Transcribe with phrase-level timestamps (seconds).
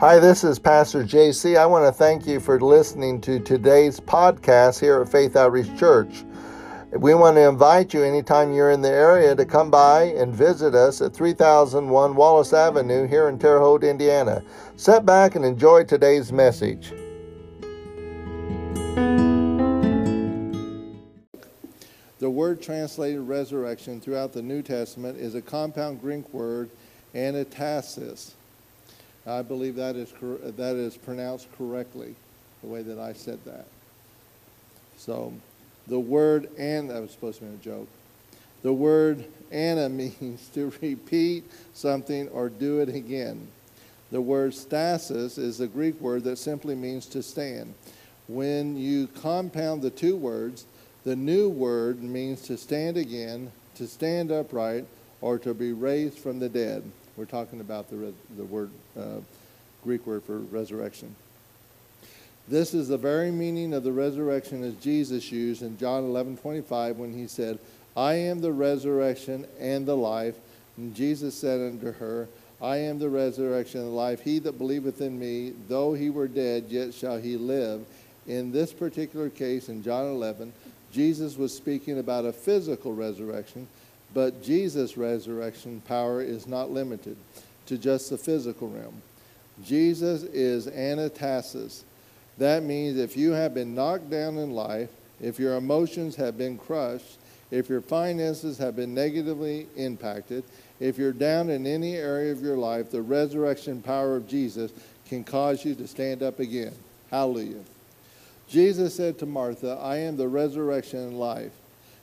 [0.00, 1.58] Hi, this is Pastor JC.
[1.58, 6.24] I want to thank you for listening to today's podcast here at Faith Outreach Church.
[6.92, 10.76] We want to invite you anytime you're in the area to come by and visit
[10.76, 14.44] us at 3001 Wallace Avenue here in Terre Haute, Indiana.
[14.76, 16.92] Sit back and enjoy today's message.
[22.20, 26.70] The word translated resurrection throughout the New Testament is a compound Greek word,
[27.16, 28.34] anastasis.
[29.28, 32.14] I believe that is, that is pronounced correctly,
[32.62, 33.66] the way that I said that.
[34.96, 35.32] So,
[35.86, 37.88] the word and that was supposed to be a joke.
[38.62, 43.48] The word "ana" means to repeat something or do it again.
[44.10, 47.74] The word stasis is a Greek word that simply means to stand.
[48.26, 50.64] When you compound the two words,
[51.04, 54.86] the new word means to stand again, to stand upright,
[55.20, 56.82] or to be raised from the dead.
[57.18, 59.18] We're talking about the, the word, uh,
[59.82, 61.16] Greek word for resurrection.
[62.46, 66.96] This is the very meaning of the resurrection as Jesus used in John 11 25
[66.96, 67.58] when he said,
[67.96, 70.36] I am the resurrection and the life.
[70.76, 72.28] And Jesus said unto her,
[72.62, 74.20] I am the resurrection and the life.
[74.20, 77.84] He that believeth in me, though he were dead, yet shall he live.
[78.28, 80.52] In this particular case, in John 11,
[80.92, 83.66] Jesus was speaking about a physical resurrection,
[84.14, 87.16] but Jesus' resurrection power is not limited
[87.66, 89.02] to just the physical realm.
[89.64, 91.82] Jesus is anastasis.
[92.38, 96.56] That means if you have been knocked down in life, if your emotions have been
[96.56, 97.18] crushed,
[97.50, 100.44] if your finances have been negatively impacted,
[100.80, 104.70] if you're down in any area of your life, the resurrection power of Jesus
[105.08, 106.72] can cause you to stand up again.
[107.10, 107.64] Hallelujah.
[108.48, 111.52] Jesus said to Martha, I am the resurrection and life.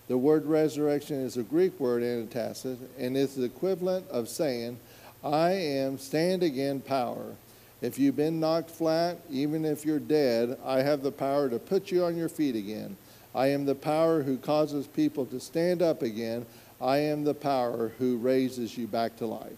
[0.08, 4.80] The word resurrection is a Greek word, anastasis, and it's the equivalent of saying,
[5.24, 7.36] I am stand again power.
[7.82, 11.92] If you've been knocked flat, even if you're dead, I have the power to put
[11.92, 12.98] you on your feet again.
[13.34, 16.46] I am the power who causes people to stand up again.
[16.80, 19.58] I am the power who raises you back to life.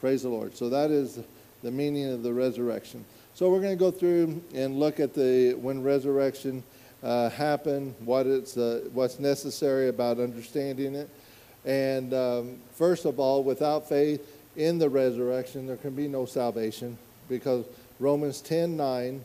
[0.00, 0.56] Praise the Lord.
[0.56, 1.18] So that is
[1.62, 3.04] the meaning of the resurrection.
[3.34, 6.62] So we're going to go through and look at the when resurrection
[7.02, 11.08] uh, happened, what it's uh, what's necessary about understanding it,
[11.64, 14.26] and um, first of all, without faith
[14.56, 16.96] in the resurrection, there can be no salvation
[17.28, 17.64] because
[17.98, 19.24] Romans 10 9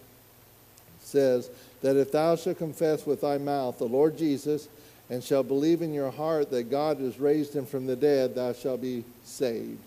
[1.00, 1.50] says
[1.82, 4.68] that if thou shalt confess with thy mouth the Lord Jesus
[5.10, 8.54] and shalt believe in your heart that God has raised him from the dead, thou
[8.54, 9.80] shalt be saved.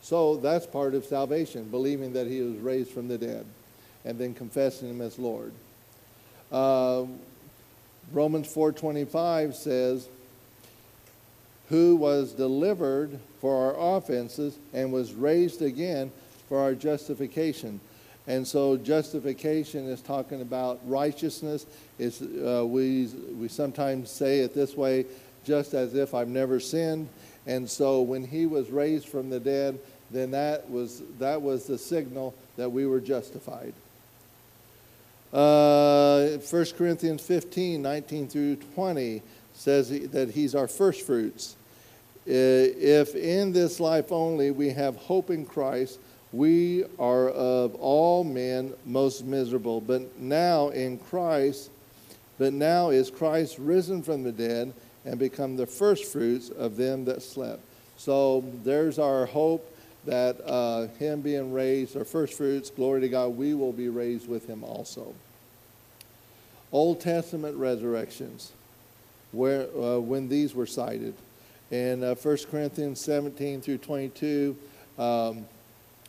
[0.00, 3.44] So that's part of salvation, believing that he was raised from the dead
[4.04, 5.52] and then confessing him as Lord.
[6.52, 7.04] Uh,
[8.12, 10.08] Romans 4:25 says,
[11.68, 16.10] "Who was delivered for our offenses and was raised again
[16.48, 17.80] for our justification.
[18.26, 21.66] And so justification is talking about righteousness.
[21.98, 23.06] Is uh, we
[23.38, 25.06] we sometimes say it this way,
[25.44, 27.08] just as if I've never sinned.
[27.46, 29.78] And so when he was raised from the dead,
[30.10, 33.72] then that was that was the signal that we were justified.
[35.32, 39.22] Uh, 1 Corinthians 15, 19 through 20
[39.52, 41.56] says that he's our first fruits.
[42.26, 45.98] Uh, if in this life only we have hope in Christ,
[46.32, 49.80] we are of all men most miserable.
[49.80, 51.70] But now in Christ,
[52.38, 54.72] but now is Christ risen from the dead
[55.04, 57.60] and become the first fruits of them that slept.
[57.96, 59.74] So there's our hope
[60.08, 64.26] that uh, him being raised, our first fruits, glory to God, we will be raised
[64.26, 65.14] with him also.
[66.72, 68.52] Old Testament resurrections,
[69.32, 71.14] where uh, when these were cited,
[71.70, 74.56] in uh, 1 Corinthians 17 through 22.
[74.98, 75.44] Um,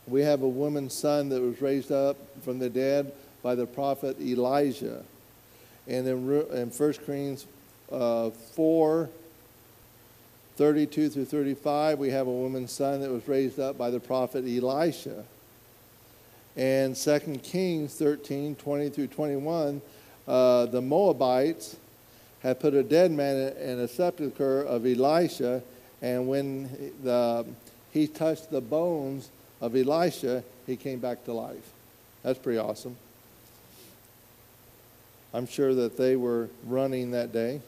[0.06, 3.12] we have a woman's son that was raised up from the dead
[3.42, 5.04] by the prophet Elijah.
[5.86, 7.46] And in, in 1 Corinthians
[7.92, 9.10] uh, 4,
[10.60, 14.44] 32 through 35, we have a woman's son that was raised up by the prophet
[14.46, 15.24] Elisha.
[16.54, 19.80] And 2 Kings 13, 20 through 21,
[20.28, 21.76] uh, the Moabites
[22.40, 25.62] had put a dead man in a sepulchre of Elisha,
[26.02, 27.46] and when the,
[27.90, 29.30] he touched the bones
[29.62, 31.70] of Elisha, he came back to life.
[32.22, 32.96] That's pretty awesome.
[35.32, 37.62] I'm sure that they were running that day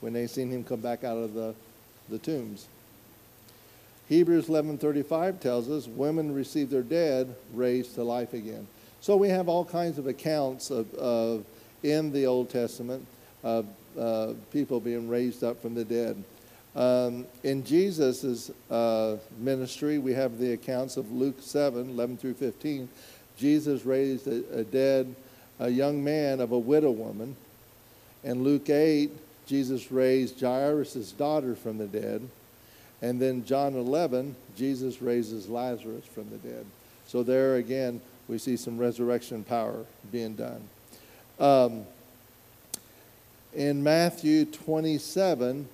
[0.00, 1.54] when they seen him come back out of the,
[2.08, 2.68] the tombs.
[4.08, 8.66] Hebrews 11:35 tells us women receive their dead raised to life again.
[9.00, 11.44] So we have all kinds of accounts of, of
[11.82, 13.06] in the Old Testament
[13.42, 13.66] of
[13.98, 16.22] uh, people being raised up from the dead.
[16.74, 22.88] Um, in Jesus' uh, ministry, we have the accounts of Luke 7 11 through 15.
[23.36, 25.14] Jesus raised a, a dead
[25.58, 27.36] a young man of a widow woman.
[28.24, 29.10] In Luke 8,
[29.46, 32.28] Jesus raised Jairus' daughter from the dead.
[33.02, 36.64] And then John 11, Jesus raises Lazarus from the dead.
[37.06, 40.68] So there again, we see some resurrection power being done.
[41.38, 41.84] Um,
[43.54, 45.68] in Matthew 27,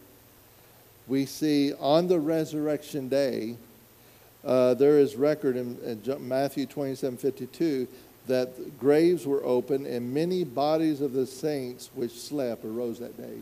[1.08, 3.56] we see on the resurrection day,
[4.44, 7.88] uh, there is record in, in Matthew 27 52
[8.26, 13.38] that graves were open and many bodies of the saints which slept arose that day.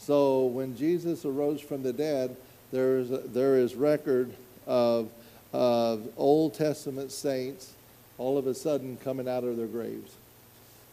[0.00, 2.34] So when Jesus arose from the dead,
[2.72, 4.32] there is, a, there is record
[4.66, 5.10] of,
[5.52, 7.74] of Old Testament saints
[8.16, 10.14] all of a sudden coming out of their graves.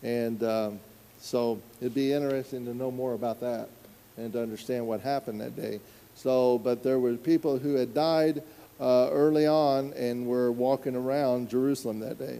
[0.03, 0.79] And um,
[1.19, 3.69] so it'd be interesting to know more about that
[4.17, 5.79] and to understand what happened that day.
[6.15, 8.43] So, but there were people who had died
[8.79, 12.39] uh, early on and were walking around Jerusalem that day.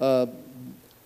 [0.00, 0.26] Uh,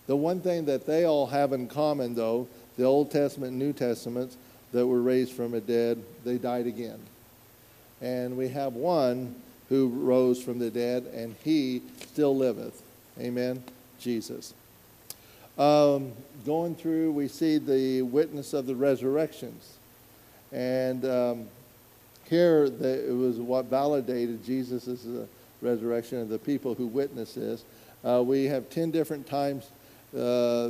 [0.05, 2.47] the one thing that they all have in common, though,
[2.79, 4.37] the Old Testament and New Testaments
[4.71, 6.99] that were raised from the dead, they died again.
[8.01, 9.35] And we have one
[9.67, 12.81] who rose from the dead, and he still liveth.
[13.19, 13.61] Amen.
[13.99, 14.53] Jesus.
[15.57, 16.13] Um,
[16.45, 19.77] going through, we see the witness of the resurrections.
[20.53, 21.47] And um,
[22.29, 25.05] here, the, it was what validated Jesus'
[25.61, 27.65] resurrection and the people who witnessed this.
[28.05, 29.69] Uh, we have 10 different times,
[30.17, 30.69] uh,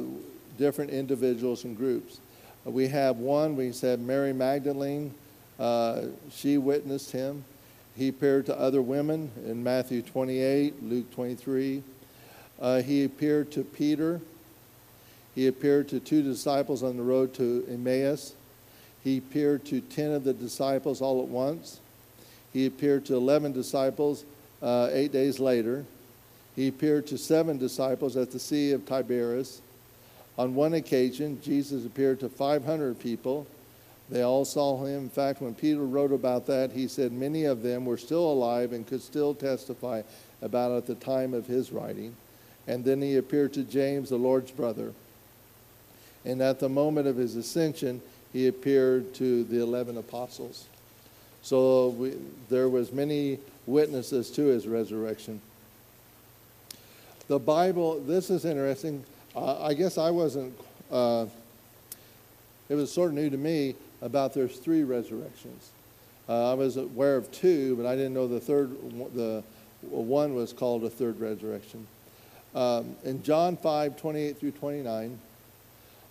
[0.60, 2.20] different individuals and groups.
[2.68, 5.12] Uh, we have one, we said Mary Magdalene,
[5.58, 7.44] uh, she witnessed him.
[7.96, 11.84] He appeared to other women in Matthew 28, Luke 23.
[12.62, 14.22] Uh, he appeared to Peter.
[15.36, 18.36] He appeared to two disciples on the road to Emmaus.
[19.04, 21.80] He appeared to 10 of the disciples all at once.
[22.54, 24.24] He appeared to 11 disciples
[24.62, 25.86] uh, eight days later.
[26.56, 29.62] He appeared to seven disciples at the Sea of Tiberias.
[30.40, 33.46] On one occasion, Jesus appeared to 500 people.
[34.10, 35.00] They all saw him.
[35.00, 38.72] In fact, when Peter wrote about that, he said many of them were still alive
[38.72, 40.02] and could still testify
[40.42, 42.16] about at the time of his writing.
[42.68, 44.94] And then he appeared to James, the Lord's brother.
[46.24, 48.02] And at the moment of his ascension,
[48.32, 50.68] he appeared to the 11 apostles.
[51.42, 52.14] So we,
[52.48, 55.42] there was many witnesses to his resurrection.
[57.28, 59.04] The Bible, this is interesting.
[59.36, 60.58] Uh, I guess I wasn't,
[60.92, 61.26] uh,
[62.68, 65.70] it was sort of new to me about there's three resurrections.
[66.28, 68.72] Uh, I was aware of two, but I didn't know the third,
[69.16, 69.44] the
[69.82, 71.88] one was called a third resurrection.
[72.56, 75.20] Um, in John 5, 28 through 29,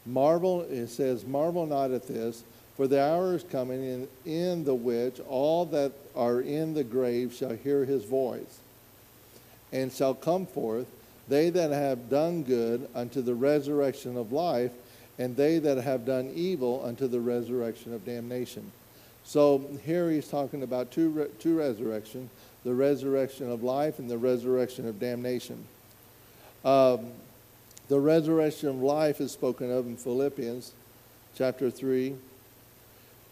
[0.06, 2.44] marvel, it says, marvel not at this,
[2.76, 7.34] for the hour is coming in, in the which all that are in the grave
[7.34, 8.60] shall hear his voice,
[9.72, 10.86] and shall come forth,
[11.28, 14.72] they that have done good unto the resurrection of life,
[15.18, 18.72] and they that have done evil unto the resurrection of damnation.
[19.24, 22.30] So here he's talking about two, re- two resurrections
[22.64, 25.64] the resurrection of life and the resurrection of damnation.
[26.64, 27.12] Um,
[27.88, 30.72] the resurrection of life is spoken of in Philippians
[31.36, 32.14] chapter 3,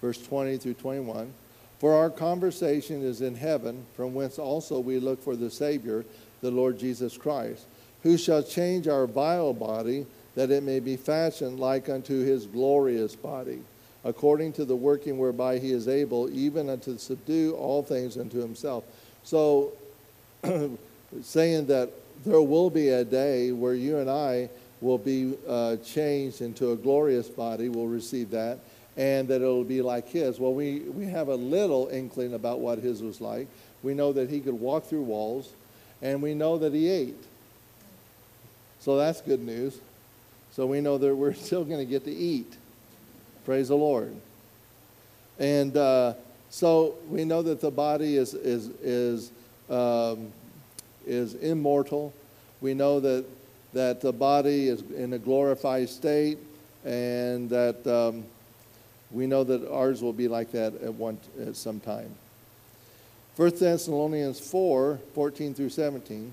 [0.00, 1.34] verse 20 through 21.
[1.80, 6.04] For our conversation is in heaven, from whence also we look for the Savior,
[6.40, 7.66] the Lord Jesus Christ
[8.06, 13.16] who shall change our vile body, that it may be fashioned like unto his glorious
[13.16, 13.58] body,
[14.04, 18.84] according to the working whereby he is able even unto subdue all things unto himself.
[19.24, 19.72] So,
[21.22, 21.90] saying that
[22.24, 26.76] there will be a day where you and I will be uh, changed into a
[26.76, 28.60] glorious body, we'll receive that,
[28.96, 30.38] and that it'll be like his.
[30.38, 33.48] Well, we, we have a little inkling about what his was like.
[33.82, 35.50] We know that he could walk through walls,
[36.02, 37.16] and we know that he ate.
[38.86, 39.76] So that's good news.
[40.52, 42.56] So we know that we're still going to get to eat.
[43.44, 44.14] Praise the Lord.
[45.40, 46.14] And uh,
[46.50, 49.32] so we know that the body is, is, is,
[49.68, 50.30] um,
[51.04, 52.14] is immortal.
[52.60, 53.24] We know that,
[53.72, 56.38] that the body is in a glorified state,
[56.84, 58.22] and that um,
[59.10, 62.14] we know that ours will be like that at, one, at some time.
[63.34, 66.32] 1 Thessalonians 4 14 through 17.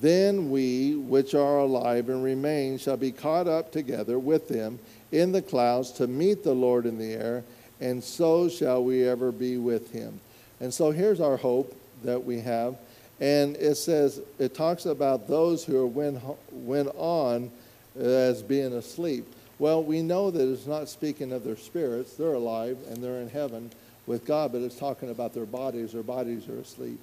[0.00, 4.78] Then we, which are alive and remain, shall be caught up together with them
[5.12, 7.44] in the clouds to meet the Lord in the air,
[7.80, 10.20] and so shall we ever be with him.
[10.60, 12.76] And so here's our hope that we have.
[13.20, 17.50] And it says, it talks about those who went, went on
[17.98, 19.26] uh, as being asleep.
[19.58, 22.14] Well, we know that it's not speaking of their spirits.
[22.14, 23.70] They're alive and they're in heaven
[24.06, 25.92] with God, but it's talking about their bodies.
[25.92, 26.98] Their bodies are asleep.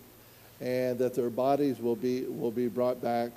[0.59, 3.31] And that their bodies will be, will be brought back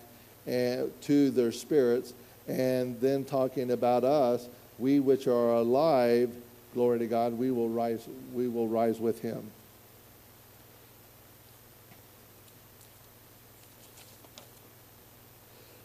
[0.46, 2.14] and, eh, to their spirits.
[2.48, 4.48] And then talking about us,
[4.78, 6.30] we which are alive,
[6.74, 9.50] glory to God, we will rise, we will rise with him.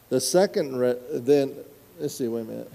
[0.09, 1.53] The second, re- then,
[1.99, 2.71] let's see, wait a minute.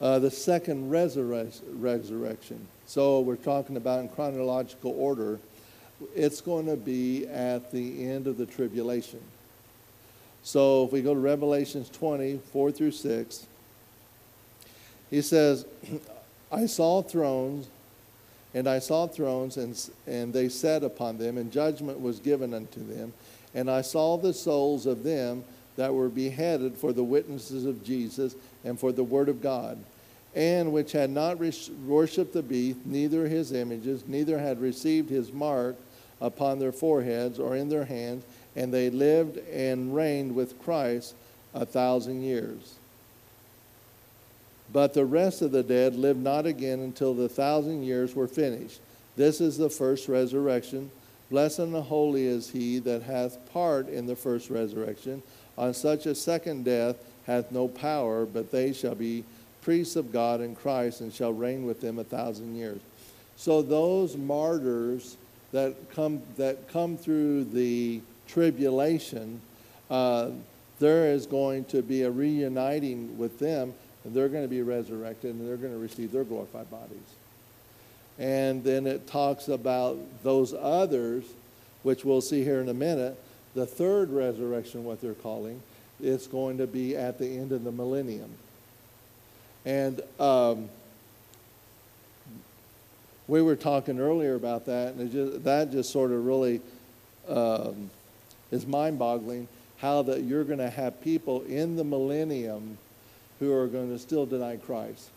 [0.00, 2.66] Uh, the second resurre- resurrection.
[2.86, 5.38] So we're talking about in chronological order.
[6.14, 9.20] It's going to be at the end of the tribulation.
[10.42, 13.46] So if we go to Revelations 20, 4 through 6,
[15.10, 15.64] he says,
[16.52, 17.68] I saw thrones,
[18.52, 22.86] and I saw thrones, and, and they sat upon them, and judgment was given unto
[22.86, 23.12] them.
[23.54, 25.44] And I saw the souls of them
[25.76, 29.78] that were beheaded for the witnesses of Jesus and for the word of God,
[30.34, 35.76] and which had not worshipped the beast, neither his images, neither had received his mark
[36.20, 38.24] upon their foreheads or in their hands,
[38.56, 41.14] and they lived and reigned with Christ
[41.54, 42.74] a thousand years.
[44.72, 48.80] But the rest of the dead lived not again until the thousand years were finished.
[49.16, 50.90] This is the first resurrection.
[51.30, 55.22] Blessed and holy is he that hath part in the first resurrection.
[55.56, 59.24] On such a second death hath no power, but they shall be
[59.64, 62.78] priests of God in Christ and shall reign with them a thousand years.
[63.36, 65.16] So those martyrs
[65.52, 69.40] that come that come through the tribulation,
[69.90, 70.30] uh,
[70.78, 75.34] there is going to be a reuniting with them, and they're going to be resurrected,
[75.34, 76.98] and they're going to receive their glorified bodies.
[78.18, 81.24] And then it talks about those others,
[81.82, 83.18] which we'll see here in a minute.
[83.54, 85.62] The third resurrection, what they're calling,
[86.00, 88.30] is going to be at the end of the millennium.
[89.64, 90.68] And um,
[93.26, 96.60] we were talking earlier about that, and just, that just sort of really
[97.28, 97.90] um,
[98.50, 102.78] is mind boggling how that you're going to have people in the millennium
[103.40, 105.10] who are going to still deny Christ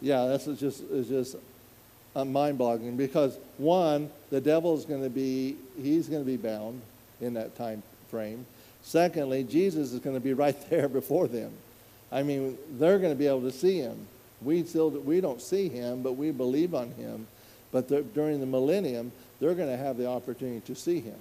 [0.00, 1.36] yeah, that's just is just
[2.14, 6.80] uh, mind-boggling because one, the devil is going to be he's going to be bound
[7.20, 8.46] in that time frame.
[8.82, 11.52] Secondly, Jesus is going to be right there before them.
[12.10, 14.06] I mean, they're going to be able to see him.
[14.40, 17.26] We still we don't see him, but we believe on him.
[17.70, 21.18] But during the millennium, they're going to have the opportunity to see him.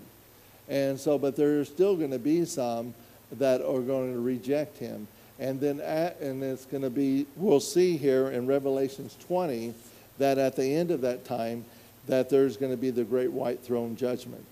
[0.69, 2.93] And so, but there's still going to be some
[3.33, 5.07] that are going to reject him.
[5.39, 9.73] And then, at, and it's going to be, we'll see here in Revelations 20
[10.17, 11.65] that at the end of that time,
[12.07, 14.43] that there's going to be the great white throne judgment.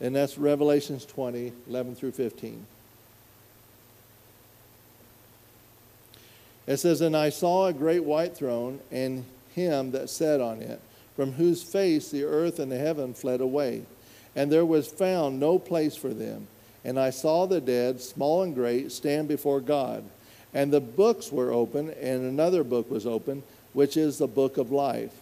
[0.00, 2.66] And that's Revelations 20, 11 through 15.
[6.68, 10.80] It says, And I saw a great white throne, and him that sat on it,
[11.16, 13.86] from whose face the earth and the heaven fled away.
[14.36, 16.46] And there was found no place for them.
[16.84, 20.04] And I saw the dead, small and great, stand before God.
[20.52, 24.70] And the books were open, and another book was open, which is the book of
[24.70, 25.14] life.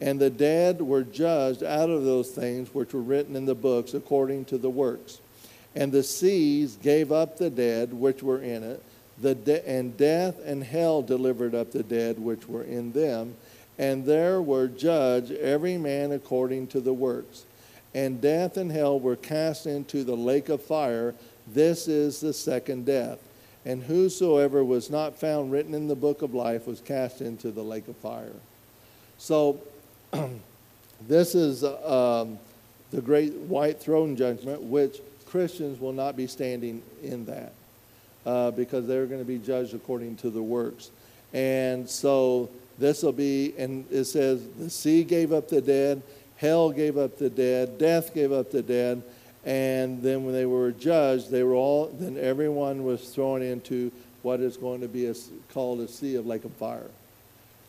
[0.00, 3.92] And the dead were judged out of those things which were written in the books
[3.92, 5.20] according to the works.
[5.74, 8.82] And the seas gave up the dead which were in it,
[9.20, 13.34] the de- and death and hell delivered up the dead which were in them.
[13.78, 17.44] And there were judged every man according to the works
[17.94, 21.14] and death and hell were cast into the lake of fire.
[21.46, 23.18] This is the second death.
[23.64, 27.62] And whosoever was not found written in the book of life was cast into the
[27.62, 28.34] lake of fire.
[29.18, 29.60] So,
[31.08, 32.38] this is um,
[32.90, 37.52] the great white throne judgment, which Christians will not be standing in that
[38.28, 40.90] uh, because they're going to be judged according to the works.
[41.32, 46.02] And so, this will be, and it says, the sea gave up the dead
[46.38, 49.02] hell gave up the dead, death gave up the dead,
[49.44, 53.90] and then when they were judged, they were all, then everyone was thrown into
[54.22, 55.14] what is going to be a,
[55.52, 56.90] called a sea of lake of fire.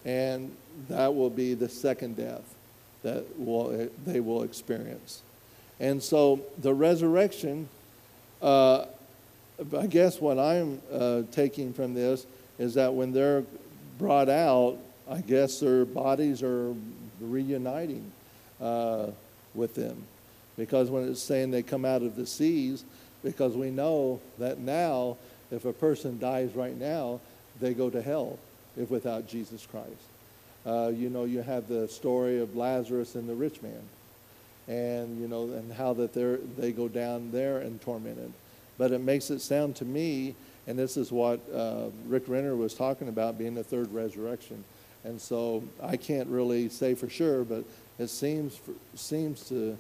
[0.06, 0.56] And
[0.88, 2.44] that will be the second death
[3.04, 5.22] that will, they will experience.
[5.80, 7.70] And so the resurrection,
[8.42, 8.86] uh,
[9.78, 12.26] I guess what I'm uh, taking from this
[12.58, 13.44] is that when they're
[13.98, 14.78] brought out,
[15.10, 16.74] I guess their bodies are
[17.20, 18.12] reuniting
[18.62, 19.08] uh,
[19.54, 20.04] with them.
[20.58, 22.84] Because when it's saying they come out of the seas,
[23.24, 25.18] because we know that now,
[25.52, 27.20] if a person dies right now,
[27.60, 28.40] they go to hell
[28.78, 29.90] if without Jesus Christ.
[30.66, 33.82] Uh, you know, you have the story of Lazarus and the rich man,
[34.68, 38.32] and you know, and how that they they go down there and tormented.
[38.80, 40.34] But it makes it sound to me,
[40.66, 44.64] and this is what uh, Rick Renner was talking about, being the third resurrection.
[45.04, 47.66] And so I can't really say for sure, but
[48.00, 49.78] it seems for, seems to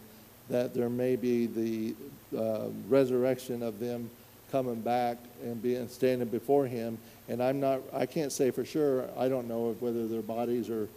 [0.49, 1.95] that there may be the
[2.37, 4.09] uh, resurrection of them
[4.51, 6.97] coming back and being standing before him.
[7.27, 9.07] And i'm not i can't say for sure.
[9.17, 10.87] I don't know whether their bodies are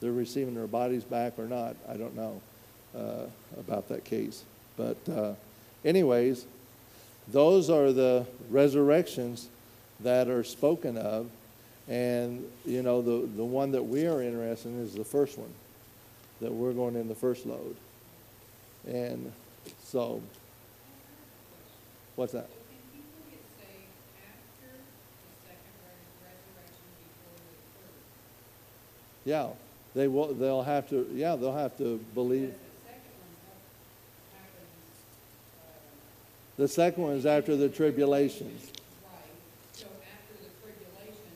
[0.00, 1.74] they're receiving their bodies back or not.
[1.88, 2.40] I don't know
[2.96, 3.26] uh,
[3.58, 4.44] about that case.
[4.76, 5.32] But uh,
[5.84, 6.44] anyways
[7.32, 9.48] those are the resurrections
[10.00, 11.28] that are spoken of
[11.88, 15.52] and you know the, the one that we are interested in is the first one
[16.40, 17.76] that we're going in the first load
[18.86, 19.32] and
[19.84, 20.22] so,
[22.16, 22.48] what's that?
[22.48, 28.04] So can people get saved after the second res- resurrection before the third?
[29.24, 29.48] Yeah,
[29.94, 30.32] they will.
[30.32, 31.06] They'll have to.
[31.12, 32.52] Yeah, they'll have to believe.
[32.52, 34.88] Because the second one hap- happens,
[35.60, 35.84] uh,
[36.58, 38.48] The second one is after the tribulation.
[38.48, 39.14] right,
[39.72, 41.30] so after the tribulation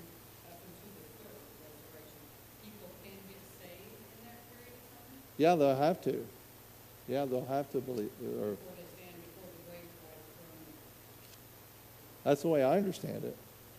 [0.50, 2.22] up until the third resurrection,
[2.64, 5.22] people can get saved in that period of time?
[5.38, 6.26] Yeah, they'll have to.
[7.08, 8.10] Yeah, they'll have to believe.
[8.20, 10.74] Or Before they stand before the great white throne?
[12.24, 13.36] that's the way I understand it.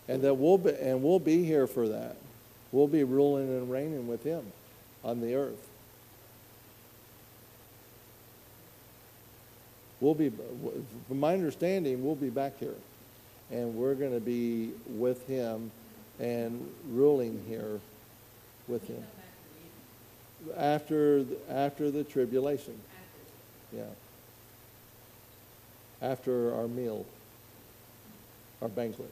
[0.07, 2.15] And that we'll be, and we'll be here for that.
[2.71, 4.51] We'll be ruling and reigning with Him
[5.03, 5.67] on the earth.
[10.03, 10.33] We'll be,
[11.07, 12.75] from my understanding, we'll be back here,
[13.49, 15.71] and we're going to be with Him
[16.19, 17.79] and ruling here
[18.67, 19.01] with Him
[20.57, 22.77] after after the tribulation.
[23.71, 23.83] Yeah.
[26.01, 27.05] After our meal,
[28.61, 29.09] our banquet.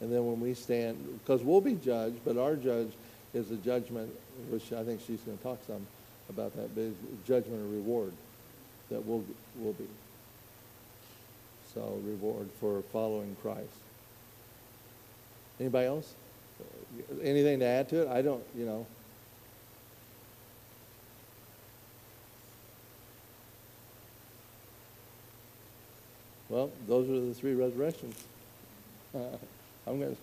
[0.00, 2.90] And then when we stand, because we'll be judged, but our judge
[3.32, 4.12] is a judgment,
[4.50, 5.86] which I think she's going to talk some
[6.28, 6.90] about that, but
[7.24, 8.12] judgment and reward
[8.92, 9.24] that will
[9.58, 9.86] will be.
[11.74, 13.68] So reward for following Christ.
[15.58, 16.14] Anybody else?
[17.22, 18.08] Anything to add to it?
[18.08, 18.86] I don't, you know.
[26.48, 28.22] Well, those are the three resurrections.
[29.14, 30.16] I'm going to